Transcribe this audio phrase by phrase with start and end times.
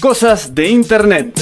[0.00, 1.40] Cosas de Internet.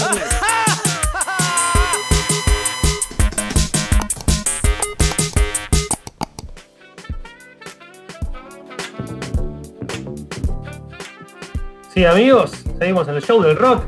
[11.92, 13.84] Sí, amigos, seguimos en el show del rock.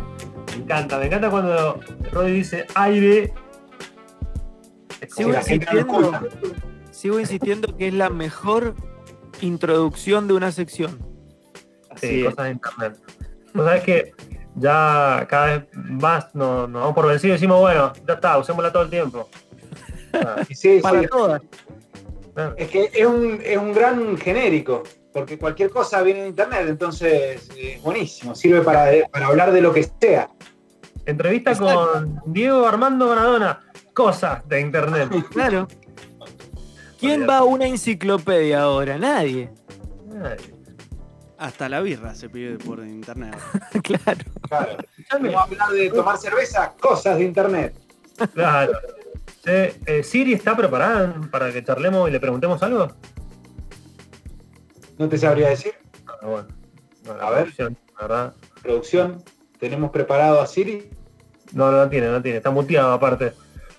[0.50, 1.80] Me encanta, me encanta cuando
[2.12, 3.32] Roddy dice aire.
[5.00, 6.29] Es Sigo insistiendo,
[6.91, 8.75] sigo insistiendo que es la mejor
[9.41, 10.98] introducción de una sección.
[11.96, 12.98] Sí, cosas de internet.
[13.55, 14.14] Vos sabés que
[14.59, 18.83] ya cada vez más nos, damos por vencidos y decimos, bueno, ya está, usémosla todo
[18.84, 19.29] el tiempo.
[20.12, 21.43] Ah, Y sí, sí, Para todas.
[22.57, 27.48] es que es un, es un gran genérico, porque cualquier cosa viene de internet, entonces
[27.57, 30.29] eh, es buenísimo, sirve para, para hablar de lo que sea.
[31.06, 31.91] Entrevista Exacto.
[31.93, 33.61] con Diego Armando Maradona.
[33.95, 35.09] Cosas de internet.
[35.31, 35.67] Claro.
[37.01, 38.98] ¿Quién va a una enciclopedia ahora?
[38.98, 39.51] Nadie.
[40.23, 40.37] Ay,
[41.38, 43.37] Hasta la birra se pide por internet.
[43.83, 44.24] claro.
[44.48, 44.77] Claro.
[45.12, 47.75] Vamos a hablar de tomar cerveza, cosas de internet.
[48.34, 48.72] Claro.
[49.44, 52.89] Eh, ¿Siri está preparada para que charlemos y le preguntemos algo?
[54.98, 55.75] No te sabría decir.
[56.06, 56.48] Ah, bueno.
[57.20, 57.44] A ver.
[57.44, 58.34] producción, la verdad.
[58.62, 59.22] Producción,
[59.61, 60.91] tenemos preparado a Siri.
[61.53, 62.39] No, no, no tiene, no tiene.
[62.39, 63.33] Está muteado aparte.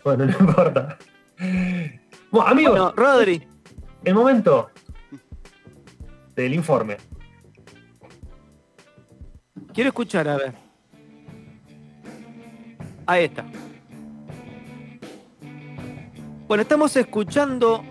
[0.03, 0.97] Bueno, no importa.
[2.31, 3.47] Bueno, amigos, Bueno, Rodri,
[4.05, 4.69] el momento
[6.35, 6.97] del informe.
[9.79, 10.53] Quiero escuchar, a ver.
[13.05, 13.45] Ahí está.
[16.49, 17.85] Bueno, estamos escuchando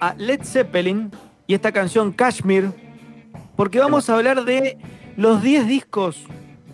[0.00, 1.10] a Led Zeppelin
[1.46, 2.70] y esta canción Kashmir,
[3.56, 4.78] porque vamos a hablar de
[5.18, 6.24] los 10 discos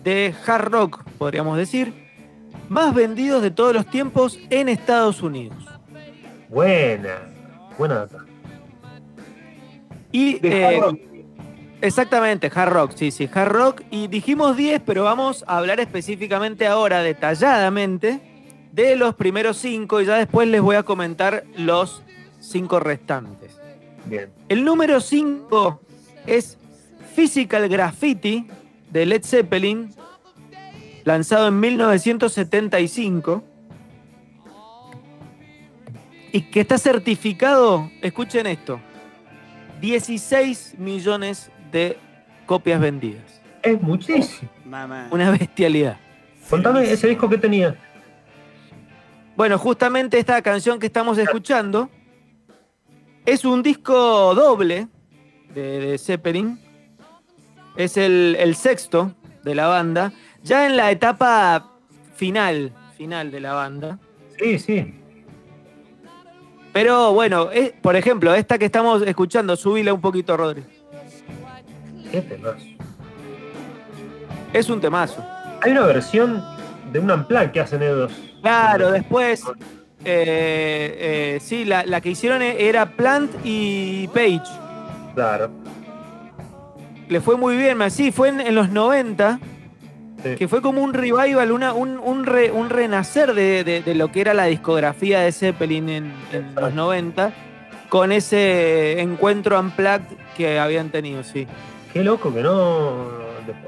[0.05, 1.93] de hard rock, podríamos decir,
[2.69, 5.57] más vendidos de todos los tiempos en Estados Unidos.
[6.47, 7.29] Buena.
[7.77, 8.25] Buena data.
[10.13, 11.10] Y De eh, hard rock.
[11.81, 13.81] Exactamente, hard rock, sí, sí, hard rock.
[13.89, 18.21] Y dijimos 10, pero vamos a hablar específicamente ahora, detalladamente,
[18.71, 22.03] de los primeros 5 y ya después les voy a comentar los
[22.39, 23.59] 5 restantes.
[24.05, 24.29] Bien.
[24.47, 25.81] El número 5
[26.27, 26.57] es
[27.15, 28.47] Physical Graffiti
[28.91, 29.93] de Led Zeppelin,
[31.03, 33.43] lanzado en 1975.
[36.33, 38.79] Y que está certificado, escuchen esto,
[39.81, 41.97] 16 millones de
[42.45, 43.41] copias vendidas.
[43.63, 44.49] Es muchísimo.
[44.65, 45.07] Mamá.
[45.11, 45.97] Una bestialidad.
[46.49, 47.75] Contame ese disco que tenía.
[49.35, 51.89] Bueno, justamente esta canción que estamos escuchando
[53.25, 54.87] es un disco doble
[55.53, 56.59] de, de Zeppelin.
[57.77, 60.11] Es el, el sexto de la banda.
[60.43, 61.71] Ya en la etapa
[62.15, 63.99] final, final de la banda.
[64.37, 64.95] Sí, sí.
[66.73, 70.63] Pero bueno, es- por ejemplo, esta que estamos escuchando, subila un poquito, Rodri.
[72.11, 72.65] Qué temazo.
[74.53, 75.25] Es un temazo.
[75.61, 76.43] Hay una versión
[76.91, 78.11] de un unplug que hacen ellos.
[78.41, 79.43] Claro, después,
[80.03, 84.41] eh, eh, sí, la, la que hicieron era Plant y Page.
[85.15, 85.51] Claro.
[87.07, 89.39] Le fue muy bien, sí, fue en, en los 90,
[90.23, 90.35] Sí.
[90.35, 94.11] que fue como un revival, una, un, un, re- un renacer de, de- de lo
[94.11, 97.33] que era la discografía de Zeppelin en, en los 90,
[97.89, 100.03] con ese encuentro unplugged
[100.37, 101.47] que habían tenido, sí.
[101.93, 103.07] Qué loco que no.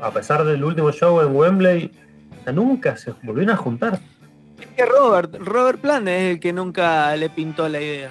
[0.02, 1.92] A pesar del último show en Wembley,
[2.54, 4.00] nunca se volvieron a juntar.
[4.60, 8.10] Es que Robert, Robert Plant es el que nunca le pintó la idea.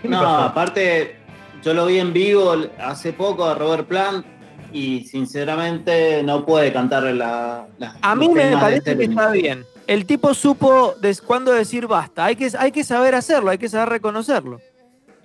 [0.00, 1.16] ¿Qué le No, aparte,
[1.62, 4.26] yo lo vi en vivo hace poco a Robert Plant
[4.72, 9.10] y sinceramente no puede cantar la, la- A mí me parece que Zeppelin.
[9.12, 9.64] está bien.
[9.86, 12.24] El tipo supo cuándo decir basta.
[12.24, 14.60] Hay que, hay que saber hacerlo, hay que saber reconocerlo.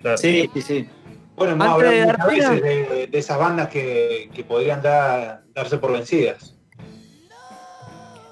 [0.02, 0.18] Claro.
[0.18, 0.90] Sí, sí, sí.
[1.38, 4.82] Bueno, hemos de hablado dar muchas pena- veces de, de esas bandas que, que podrían
[4.82, 6.54] dar- darse por vencidas.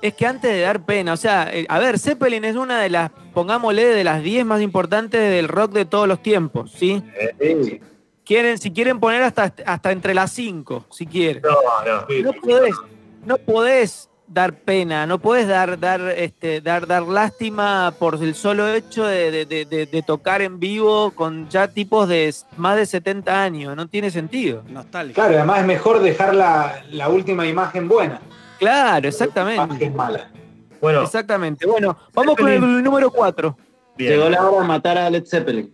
[0.02, 2.90] Es que antes de dar pena, o sea, eh, a ver, Zeppelin es una de
[2.90, 7.02] las, pongámosle, de las 10 más importantes del rock de todos los tiempos, ¿sí?
[7.40, 7.80] Sí.
[8.24, 11.42] Quieren, si quieren poner hasta, hasta entre las 5, si quieren.
[11.44, 11.52] No,
[11.92, 12.08] no.
[12.08, 12.22] Sí.
[12.24, 12.76] No podés,
[13.26, 18.68] no podés dar pena, no podés dar, dar, este, dar, dar lástima por el solo
[18.74, 22.86] hecho de, de- de- de- de tocar en vivo con ya tipos de más de
[22.86, 24.64] 70 años, no tiene sentido.
[24.68, 25.16] Nostálgico.
[25.22, 28.20] Claro, además es mejor dejar la, la última imagen buena.
[28.60, 29.64] Claro, La exactamente.
[29.64, 30.32] imagen mala.
[30.82, 31.66] Bueno, Exactamente.
[31.66, 33.58] Bueno, vamos con el número 4.
[33.98, 34.12] bien.
[34.14, 35.74] Llegó la hora de matar a Led Zeppelin.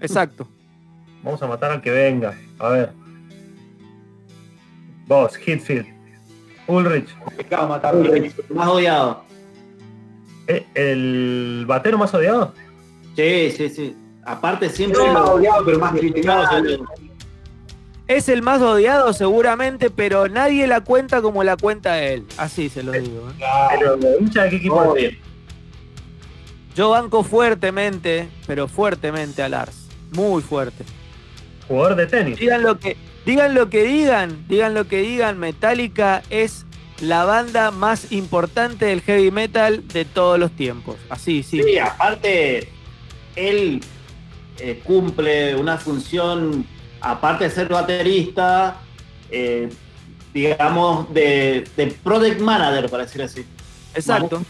[0.00, 0.48] Exacto.
[1.22, 2.34] Vamos a matar al que venga.
[2.58, 2.92] A ver.
[5.06, 5.86] Vos, Hitfield.
[6.66, 7.16] Ulrich.
[7.18, 8.12] Complicado matarlo.
[8.50, 9.24] Más odiado.
[10.48, 12.52] ¿eh, ¿El batero más odiado?
[13.14, 13.96] Sí, sí, sí.
[14.24, 16.62] Aparte siempre No, más odiado, pero más criticado.
[18.08, 22.24] Es el más odiado seguramente, pero nadie la cuenta como la cuenta él.
[22.36, 23.28] Así se lo digo.
[23.30, 23.44] ¿eh?
[23.78, 25.14] Pero, hincha de qué equipo es?
[26.76, 29.88] Yo banco fuertemente, pero fuertemente a Lars.
[30.12, 30.84] Muy fuerte.
[31.66, 32.38] Jugador de tenis.
[32.38, 32.96] Digan lo que,
[33.26, 36.64] digan lo que digan, digan lo que digan, Metallica es
[37.00, 40.96] la banda más importante del heavy metal de todos los tiempos.
[41.10, 41.62] Así, sí.
[41.62, 42.68] Sí, aparte,
[43.34, 43.82] él
[44.58, 46.64] eh, cumple una función,
[47.00, 48.78] aparte de ser baterista,
[49.30, 49.68] eh,
[50.32, 53.44] digamos, de, de project manager, para decir así.
[53.94, 54.42] Exacto,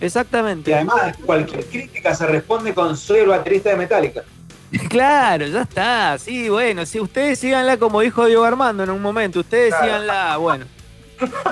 [0.00, 0.70] exactamente.
[0.70, 4.22] Y además, cualquier crítica se responde con soy el baterista de Metallica.
[4.88, 6.18] Claro, ya está.
[6.18, 9.84] Sí, bueno, si ustedes síganla como dijo Diego Armando en un momento, ustedes Claro.
[9.84, 10.64] síganla, bueno.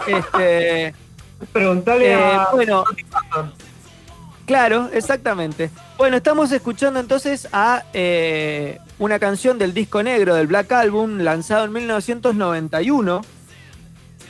[0.07, 0.95] Este,
[1.53, 2.49] Preguntale eh, a.
[2.53, 2.85] bueno,
[4.47, 5.71] claro, exactamente.
[5.97, 11.65] Bueno, estamos escuchando entonces a eh, una canción del disco negro del Black Album, lanzado
[11.65, 13.23] en 1991,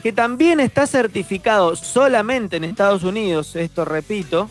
[0.01, 4.49] que también está certificado solamente en Estados Unidos, esto repito,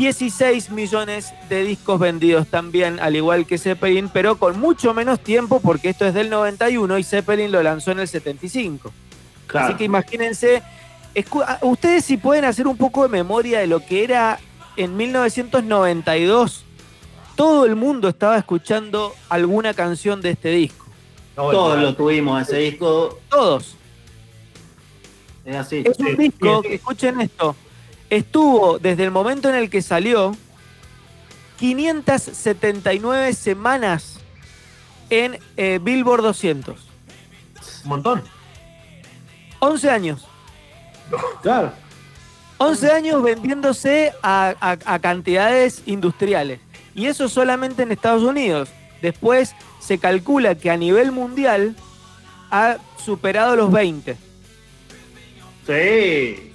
[0.00, 5.60] 16 millones de discos vendidos también, al igual que Zeppelin, pero con mucho menos tiempo
[5.60, 8.90] porque esto es del 91 y Zeppelin lo lanzó en el 75.
[9.46, 9.66] Claro.
[9.66, 10.62] Así que imagínense,
[11.46, 14.40] ah, ustedes si pueden hacer un poco de memoria de lo que era
[14.78, 16.64] en 1992,
[17.36, 20.86] todo el mundo estaba escuchando alguna canción de este disco.
[21.36, 23.74] No, Todos lo tuvimos, ese disco Todos.
[25.44, 25.82] es así.
[25.84, 26.68] Es un Sí, disco, sí.
[26.72, 27.54] escuchen esto,
[28.10, 30.36] estuvo desde el momento en el que salió
[31.58, 34.18] 579 semanas
[35.10, 36.78] en eh, Billboard 200.
[37.84, 38.22] Un montón.
[39.60, 40.26] 11 años.
[41.42, 41.72] Claro.
[42.58, 46.60] 11 años vendiéndose a, a- a cantidades industriales.
[46.94, 48.68] Y eso solamente en Estados Unidos.
[49.02, 51.74] Después se calcula que a nivel mundial
[52.50, 54.16] ha superado los 20.
[55.66, 56.49] Sí.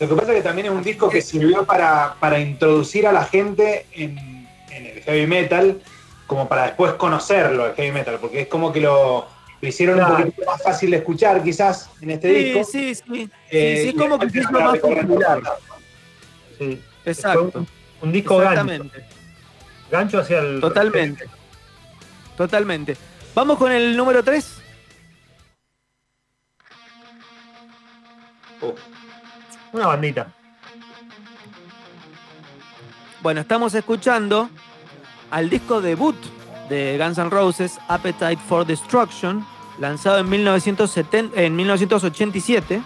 [0.00, 3.12] Lo que pasa es que también es un disco que sirvió para, para introducir a
[3.12, 4.18] la gente en,
[4.70, 5.80] en el heavy metal,
[6.26, 9.26] como para después conocerlo, el heavy metal, porque es como que lo,
[9.60, 10.16] lo hicieron Claro.
[10.16, 12.64] un poquito más fácil de escuchar, quizás, en este Sí, disco.
[12.64, 13.02] sí, sí.
[13.08, 15.42] Sí, Eh, sí, es y como que se hizo más popular.
[16.58, 16.82] Sí.
[17.04, 17.58] Exacto.
[17.60, 17.68] Un,
[18.02, 18.60] un disco gancho.
[18.62, 19.04] Exactamente.
[19.90, 20.60] Gancho hacia el.
[20.60, 21.24] Totalmente.
[22.36, 22.96] Totalmente.
[23.34, 24.60] Vamos con el número 3.
[29.74, 30.28] Una bandita.
[33.22, 34.48] Bueno, estamos escuchando
[35.32, 36.14] al disco debut
[36.68, 39.44] de Guns N' Roses, Appetite for Destruction,
[39.80, 42.80] lanzado en, 1970 en 1987,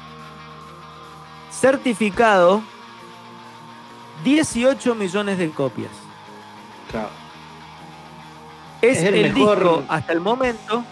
[1.50, 2.62] certificado
[4.25, 5.91] 18 millones de copias.
[6.91, 7.11] Claro.
[8.81, 10.84] Es, Es el, el mejor- disco, hasta el momento,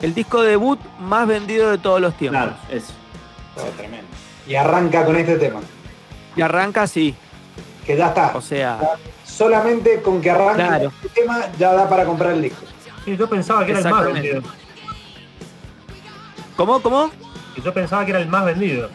[0.00, 2.40] el disco debut más vendido de todos los tiempos.
[2.40, 2.92] Claro, eso.
[3.56, 4.06] Oh, tremendo.
[4.46, 5.60] Y arranca con este tema,
[6.36, 7.14] Y arranca así,
[7.86, 8.32] que ya está.
[8.36, 8.78] o sea,
[9.24, 10.92] Solamente con que arranque Claro.
[11.02, 12.64] este tema ya da para comprar el disco.
[13.04, 14.42] Sí, yo pensaba que era el más vendido.
[16.56, 17.10] ¿cómo, cómo?
[17.56, 18.88] Y yo pensaba que era el más vendido.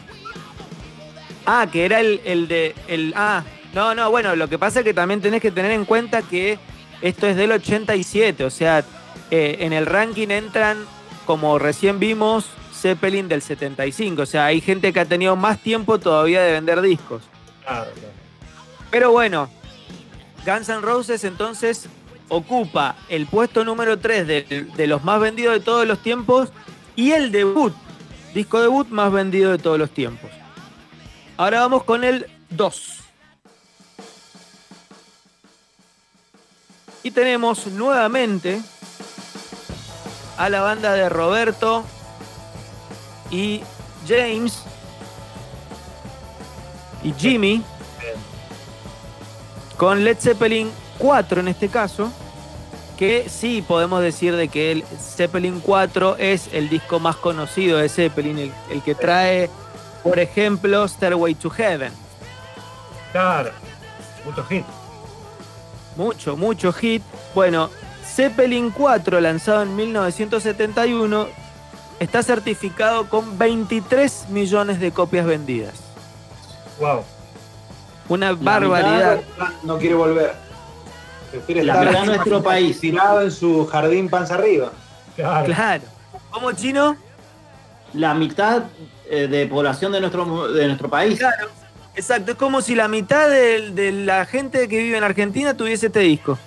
[1.46, 2.74] Ah, que era el, el de.
[2.88, 3.42] El, ah,
[3.74, 6.58] no, no, bueno, lo que pasa es que también tenés que tener en cuenta que
[7.02, 8.84] esto es del 87, o sea,
[9.30, 10.84] eh, en el ranking entran,
[11.26, 15.98] como recién vimos, Zeppelin del 75, o sea, hay gente que ha tenido más tiempo
[15.98, 17.22] todavía de vender discos.
[17.64, 17.90] Claro.
[18.90, 19.48] Pero bueno,
[20.44, 21.88] Guns N' Roses entonces
[22.28, 26.50] ocupa el puesto número 3 de, de los más vendidos de todos los tiempos
[26.96, 27.74] y el debut,
[28.34, 30.30] disco debut más vendido de todos los tiempos.
[31.36, 32.96] Ahora vamos con el 2.
[37.02, 38.60] Y tenemos nuevamente
[40.36, 41.84] a la banda de Roberto
[43.30, 43.62] y
[44.06, 44.64] James
[47.02, 47.62] y Jimmy
[49.76, 52.12] con Led Zeppelin 4 en este caso,
[52.98, 57.88] que sí podemos decir de que el Zeppelin 4 es el disco más conocido de
[57.88, 59.48] Zeppelin, el, el que trae,
[60.02, 61.92] por ejemplo, Stairway to Heaven.
[63.12, 63.52] Claro.
[64.24, 64.64] Mucho hit.
[65.96, 67.02] Mucho, mucho hit.
[67.34, 67.70] Bueno,
[68.04, 71.28] Zeppelin 4, lanzado en 1971,
[72.00, 75.74] está certificado con 23 millones de copias vendidas.
[76.80, 77.04] Wow.
[78.08, 79.20] Una La barbaridad.
[79.62, 80.32] No quiere volver.
[81.30, 82.80] Prefiere La estar mitad de nuestro país.
[82.80, 84.72] tirado en su jardín panza arriba.
[85.14, 85.44] Claro.
[85.46, 85.82] Claro.
[86.30, 86.96] ¿Cómo chino?
[87.92, 88.64] La mitad
[89.08, 91.18] eh, de población de nuestro, de nuestro país.
[91.18, 91.48] Claro,
[91.94, 92.32] exacto.
[92.32, 96.00] Es como si la mitad de, de la gente que vive en Argentina tuviese este
[96.00, 96.38] disco.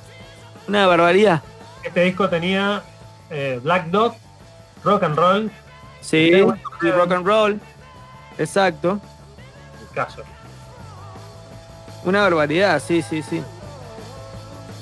[0.67, 1.41] Una barbaridad.
[1.83, 2.81] Este disco tenía
[3.29, 4.15] eh, Black Dog,
[4.83, 5.51] Rock and Roll,
[6.01, 7.59] Sí, y rock and roll.
[8.37, 8.99] Exacto.
[9.81, 10.23] el caso.
[12.03, 13.41] Una barbaridad, sí, sí, sí.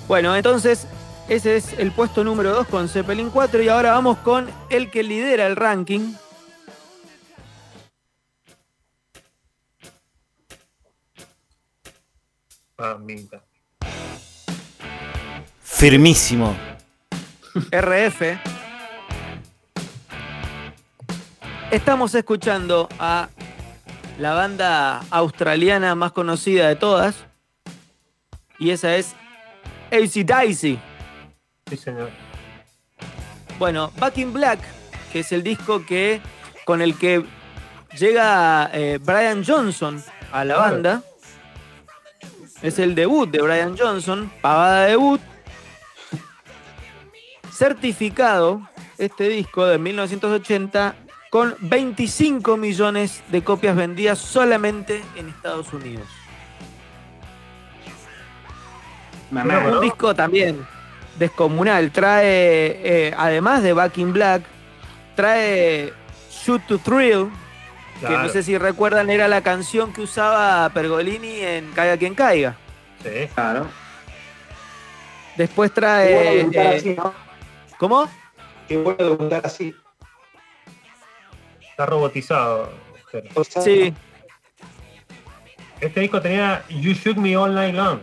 [0.07, 0.87] Bueno, entonces
[1.29, 5.03] ese es el puesto número 2 con Zeppelin 4 y ahora vamos con el que
[5.03, 6.13] lidera el ranking.
[12.77, 13.43] Mamita.
[15.61, 16.55] Firmísimo.
[17.71, 18.50] RF.
[21.71, 23.29] Estamos escuchando a
[24.19, 27.25] la banda australiana más conocida de todas.
[28.59, 29.15] Y esa es
[29.91, 30.79] AC Dicey.
[31.69, 32.09] Sí, señor.
[33.57, 34.59] Bueno, Back in Black,
[35.11, 36.21] que es el disco que
[36.65, 37.25] con el que
[37.97, 40.71] llega eh, Brian Johnson a la Claro.
[40.71, 41.03] banda.
[42.61, 45.21] Es el debut de Brian Johnson, pavada debut.
[47.51, 48.61] Certificado
[48.97, 50.95] este disco de 1980
[51.31, 56.05] con 25 millones de copias vendidas solamente en Estados Unidos.
[59.31, 59.59] Mamá.
[59.59, 60.67] Un disco también
[61.17, 61.89] descomunal.
[61.91, 62.27] Trae,
[62.83, 64.43] eh, además de Back in Black,
[65.15, 65.93] trae
[66.29, 67.29] Shoot to Thrill,
[68.01, 72.57] que no sé si recuerdan, era la canción que usaba Pergolini en Caiga quien caiga.
[73.01, 73.29] Sí.
[73.33, 73.67] Claro.
[75.37, 76.13] Después Qué trae.
[76.13, 77.13] bueno debutar eh, así, ¿no?
[77.77, 78.09] ¿Cómo?
[78.67, 79.73] Qué bueno debutar así.
[81.81, 82.69] Está robotizado.
[83.11, 83.29] Jero.
[83.33, 83.91] O sea, Sí.
[85.79, 87.99] Este disco tenía You Shoot Me All Night Long.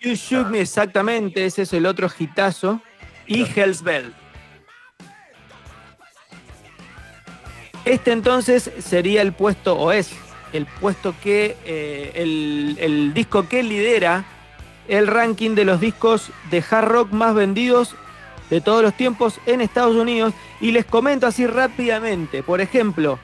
[0.00, 1.44] You Shoot Me, exactamente.
[1.44, 2.80] Ese es el otro hitazo.
[3.28, 4.12] Y Hell's Bell.
[7.84, 10.10] Este entonces sería el puesto, o es
[10.52, 14.24] el puesto que, eh, el, el disco que lidera
[14.88, 17.94] el ranking de los discos de hard rock más vendidos
[18.50, 20.34] de todos los tiempos en Estados Unidos.
[20.60, 23.18] Y les comento así rápidamente, por ejemplo,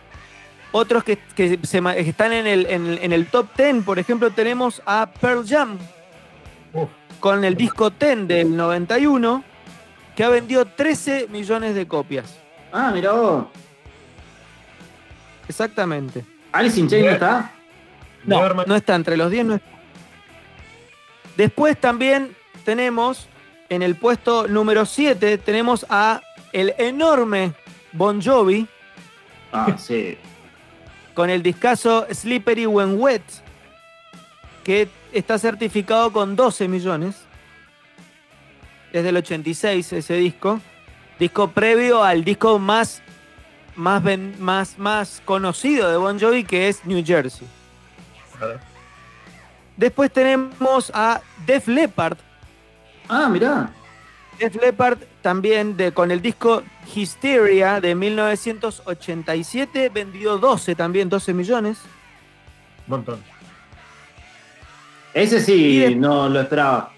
[0.73, 3.99] otros que, que se que están en el, en el- en el top 10, por
[3.99, 5.79] ejemplo, tenemos a Pearl Jam
[6.73, 6.89] Uf,
[7.21, 9.43] con el disco 10 del 91,
[10.17, 12.39] que ha vendido 13 millones de copias.
[12.73, 13.47] Ah, mira vos.
[15.49, 16.25] Exactamente.
[16.53, 17.53] Alice in Chains no está.
[18.25, 19.45] No, no está entre los 10.
[19.47, 19.67] No está.
[21.37, 23.27] Después también tenemos
[23.69, 26.21] en el puesto número 7 tenemos a
[26.53, 27.53] el enorme
[27.93, 28.67] Bon Jovi
[29.53, 30.17] Ah, sí.
[31.15, 33.23] con el discazo Slippery When Wet
[34.65, 37.17] que está certificado con 12 millones.
[38.93, 40.61] Es del 86 ese disco.
[41.19, 43.03] Disco previo al disco más,
[43.77, 44.03] más,
[44.39, 47.47] más, más conocido de Bon Jovi que es New Jersey.
[49.77, 52.19] Después tenemos a Def Leppard.
[53.09, 53.71] Ah, mirá.
[54.39, 56.63] Def Leppard también de, con el disco
[56.95, 61.79] Hysteria de 1987 vendió 12 también, 12 millones.
[62.87, 63.23] Un montón.
[65.15, 66.93] Ese sí, no lo esperaba.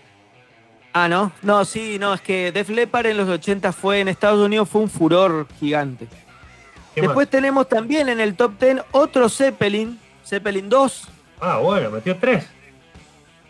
[0.93, 4.39] Ah, no, no, sí, no, es que Def Leppard en los 80 fue en Estados
[4.39, 6.07] Unidos fue un furor gigante.
[6.95, 11.15] ¿Qué Después tenemos también en el top 10 otro Zeppelin, Zeppelin 2, más?
[11.41, 12.47] Ah, bueno, metió tres.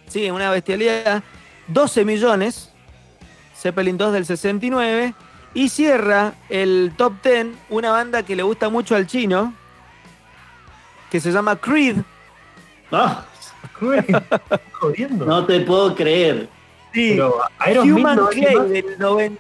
[0.09, 1.23] sí, una bestialidad,
[1.69, 2.73] 12 millones,
[3.65, 5.15] Zeppelin 2 del 69,
[5.55, 9.55] y cierra el top 10 una banda que le gusta mucho al chino,
[11.11, 11.97] que se llama Creed.
[12.93, 13.25] Ah,
[14.73, 15.25] Jodiendo.
[15.27, 16.47] no te puedo creer.
[16.93, 17.19] Sí,
[17.81, 19.39] Human no Clay, del noven-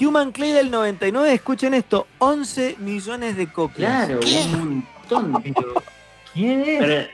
[0.00, 4.06] Human Clay del 99, escuchen esto, 11 millones de copias.
[4.06, 4.20] Claro,
[4.52, 5.42] un montón.
[5.42, 5.82] Pero,
[6.32, 6.78] ¿Quién es?
[6.78, 7.08] Pero,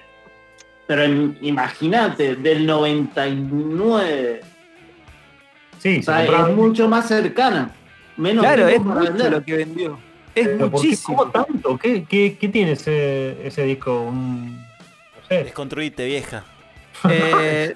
[0.86, 4.42] pero im- imagínate, del 99.
[5.78, 7.70] Sí, O sea, es mucho más cercana.
[8.16, 9.32] Menos Claro, es mucho vender.
[9.32, 9.98] lo que vendió.
[10.34, 10.86] Es Pero ¿por qué?
[10.88, 11.16] muchísimo.
[11.16, 11.78] ¿Cómo tanto?
[11.78, 14.02] ¿Qué, qué, qué tiene ese, ese disco?
[14.02, 15.44] Un, no sé.
[15.44, 16.44] Desconstruite, vieja.
[17.10, 17.74] Eh,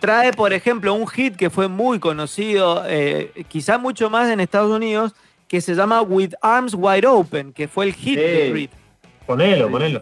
[0.00, 4.70] trae, por ejemplo, un hit que fue muy conocido, eh, quizá mucho más en Estados
[4.70, 5.14] Unidos,
[5.48, 8.50] que se llama With Arms Wide Open, que fue el hit de.
[8.50, 8.70] Creed.
[9.26, 10.00] Ponelo, ponelo.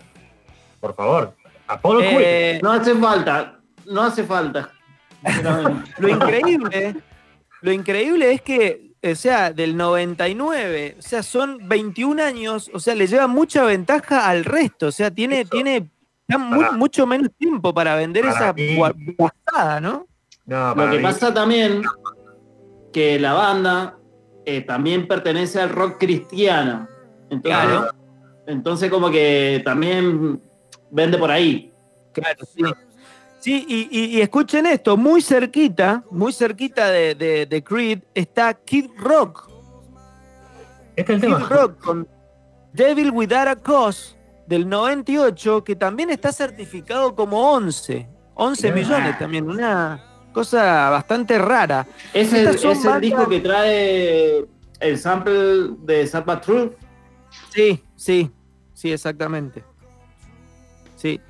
[0.81, 1.35] Por favor.
[2.03, 4.71] Eh, No hace falta, no hace falta.
[5.99, 6.97] lo increíble,
[7.65, 12.95] lo increíble es que, o sea, del 99, o sea, son 21 años, o sea,
[12.95, 15.51] le lleva mucha ventaja al resto, o sea, tiene, Eso.
[15.51, 15.89] tiene
[16.29, 18.55] ya mu- Para- mucho menos tiempo para vender Para esa
[19.17, 20.07] guasada, ¿no?
[20.47, 21.83] No, Lo que mí- pasa también
[22.93, 23.99] que la banda
[24.47, 26.87] eh, también pertenece al rock cristiano.
[27.31, 27.91] Entonces, Claro.
[28.47, 30.39] entonces como que también
[30.91, 31.73] vende por ahí.
[32.13, 32.63] Claro, sí.
[33.45, 38.55] Sí, y, y- y escuchen esto, muy cerquita, muy cerquita de, de- de Creed está
[38.55, 39.51] Kid Rock
[40.97, 41.49] Este es el Kid tema.
[41.51, 42.09] Rock con
[42.73, 48.09] Devil Without a Cause del 98, que también está certificado como 11.
[48.35, 48.75] 11 Mirá.
[48.83, 51.87] millones también, una cosa bastante rara.
[52.15, 54.45] Es el, es el bandas- disco que trae
[54.81, 56.73] el sample de Zappa Truth.
[57.51, 58.31] Sí, sí,
[58.73, 59.63] sí, exactamente.
[60.97, 61.21] Sí.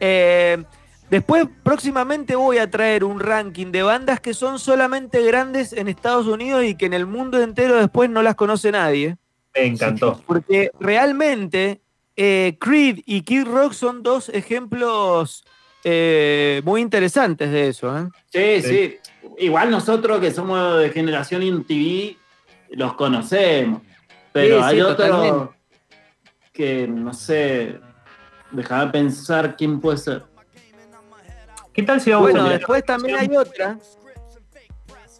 [0.00, 0.64] Eh,
[1.10, 6.26] después, próximamente voy a traer un ranking de bandas que son solamente grandes en Estados
[6.26, 9.16] Unidos y que en el mundo entero después no las conoce nadie.
[9.54, 10.22] Me encantó.
[10.26, 11.80] Porque realmente
[12.16, 15.44] eh, Creed y Kid Rock son dos ejemplos
[15.84, 17.96] eh, muy interesantes de eso.
[17.98, 18.08] ¿eh?
[18.32, 18.68] Sí, Sí.
[18.68, 18.96] sí.
[19.38, 22.16] Igual nosotros que somos de generación InTV
[22.70, 23.82] los conocemos.
[24.32, 25.54] Pero Sí, hay sí, otros totalmente.
[26.52, 27.78] que no sé.
[28.50, 30.22] Déjame pensar quién puede ser.
[31.78, 33.78] ¿Qué tal si vamos Bueno, a después también hay otra.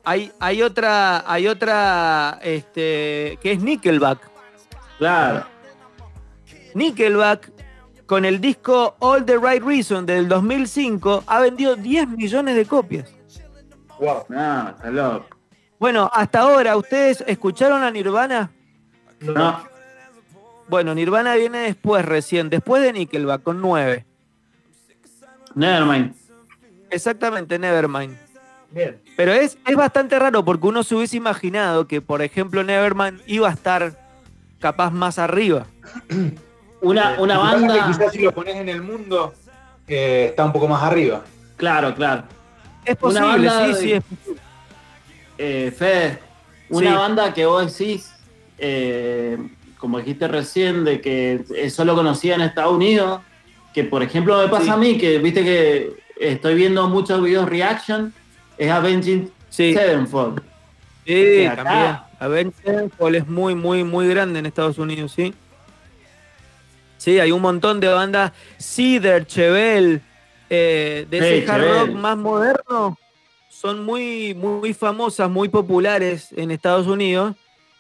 [0.03, 4.29] Hay, hay otra, hay otra, este, que es Nickelback.
[4.99, 5.47] Claro.
[6.75, 7.53] Nickelback,
[8.07, 13.09] con el disco All the Right Reason del 2005, ha vendido 10 millones de copias.
[14.01, 14.25] Wow.
[14.29, 15.27] No, está loco.
[15.79, 18.51] Bueno, hasta ahora, ¿ustedes escucharon a Nirvana?
[19.21, 19.63] No.
[20.69, 24.05] Bueno, Nirvana viene después, recién, después de Nickelback, con 9.
[25.55, 26.28] Nevermind.
[26.91, 28.17] Exactamente, Nevermind.
[28.71, 29.01] Bien.
[29.17, 33.49] Pero es, es bastante raro porque uno se hubiese imaginado que, por ejemplo, Nevermind iba
[33.49, 33.99] a estar
[34.61, 35.67] capaz más arriba.
[36.81, 37.87] Una, una Lo que banda.
[37.89, 39.35] quizás si lo pones en el mundo,
[39.89, 41.25] eh, está un poco más arriba.
[41.57, 42.23] Claro, claro.
[42.85, 44.41] Es Una posible, banda sí, de- sí, es posible.
[45.39, 46.19] Eh, Fede,
[46.69, 46.97] una Sí.
[46.97, 48.13] banda que vos decís,
[48.59, 49.39] eh,
[49.77, 53.23] como dijiste recién, de que es solo conocida en Estados Unidos,
[53.75, 54.71] que por ejemplo me pasa Sí.
[54.71, 58.13] a mí, que viste que estoy viendo muchos videos reaction,
[58.57, 60.43] es Avenging Sí, Sevenfold.
[61.07, 61.97] sí, acá- también.
[62.21, 65.35] Avenged Sevenfold es muy, muy, muy grande en Estados Unidos, sí.
[66.97, 68.33] Sí, hay un montón de bandas.
[68.59, 70.01] Cider, Chevelle,
[70.51, 72.99] eh, de ese hard rock más moderno,
[73.49, 77.35] son muy, muy famosas, muy populares en Estados Unidos.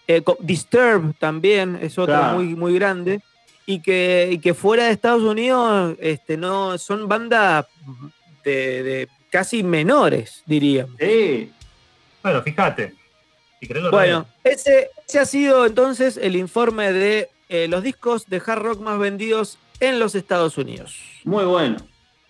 [0.06, 2.36] Eh, Disturb también es otra Claro.
[2.38, 3.20] muy, muy grande.
[3.66, 7.66] Y que, y que fuera de Estados Unidos este, no, son bandas
[8.48, 10.96] de, de casi menores, diríamos.
[10.98, 11.52] Sí,
[12.22, 12.94] Bueno, fíjate.
[13.60, 18.80] Si Bueno, ese ha sido entonces el informe de eh, los discos de hard rock
[18.80, 20.96] más vendidos en los Estados Unidos.
[21.24, 21.76] muy bueno.